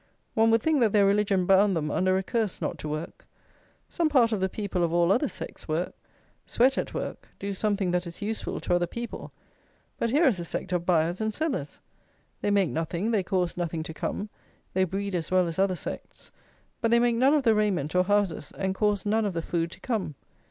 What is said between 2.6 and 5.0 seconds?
to work. Some part of the people of